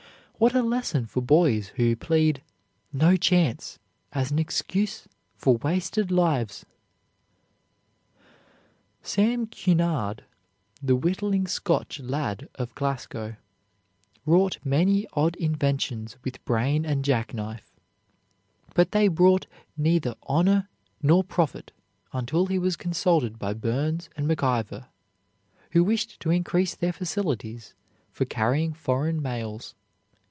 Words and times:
What 0.41 0.55
a 0.55 0.63
lesson 0.63 1.05
for 1.05 1.21
boys 1.21 1.67
who 1.75 1.95
plead 1.95 2.41
"no 2.91 3.15
chance" 3.15 3.77
as 4.11 4.31
an 4.31 4.39
excuse 4.39 5.07
for 5.35 5.57
wasted 5.57 6.09
lives! 6.09 6.65
Sam 9.03 9.45
Cunard, 9.45 10.23
the 10.81 10.95
whittling 10.95 11.45
Scotch 11.45 11.99
lad 11.99 12.49
of 12.55 12.73
Glasgow, 12.73 13.35
wrought 14.25 14.57
many 14.63 15.05
odd 15.13 15.35
inventions 15.35 16.17
with 16.23 16.43
brain 16.43 16.87
and 16.87 17.05
jack 17.05 17.35
knife, 17.35 17.71
but 18.73 18.93
they 18.93 19.09
brought 19.09 19.45
neither 19.77 20.15
honor 20.23 20.67
nor 21.03 21.23
profit 21.23 21.71
until 22.13 22.47
he 22.47 22.57
was 22.57 22.75
consulted 22.75 23.37
by 23.37 23.53
Burns 23.53 24.09
& 24.13 24.15
McIvor, 24.17 24.87
who 25.73 25.83
wished 25.83 26.19
to 26.21 26.31
increase 26.31 26.73
their 26.73 26.93
facilities 26.93 27.75
for 28.11 28.25
carrying 28.25 28.73
foreign 28.73 29.21
mails. 29.21 29.75